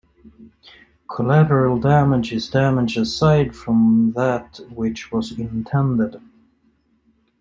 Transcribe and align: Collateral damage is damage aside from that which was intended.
Collateral 1.11 1.79
damage 1.79 2.33
is 2.33 2.49
damage 2.49 2.97
aside 2.97 3.55
from 3.55 4.13
that 4.15 4.59
which 4.73 5.11
was 5.11 5.37
intended. 5.37 6.19